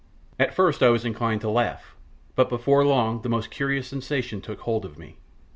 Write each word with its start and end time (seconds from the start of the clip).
At 0.39 0.55
first 0.55 0.81
I 0.81 0.89
was 0.89 1.05
inclined 1.05 1.41
to 1.41 1.49
laugh, 1.51 1.93
but 2.35 2.49
before 2.49 2.83
long 2.83 3.21
the 3.21 3.29
most 3.29 3.51
curious 3.51 3.87
sensations 3.87 4.43
took 4.43 4.61
hold 4.61 4.83
of 4.83 4.97
me. 4.97 5.17